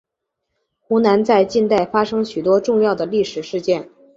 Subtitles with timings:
[0.79, 3.87] 湖南在近代发生许多重要的历史事件。